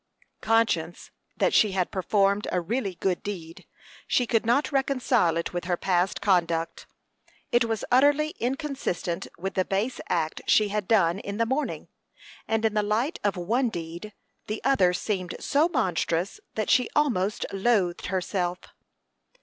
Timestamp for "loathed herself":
17.53-18.57